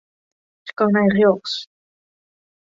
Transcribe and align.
Sko 0.69 0.83
nei 0.93 1.07
rjochts. 1.13 1.53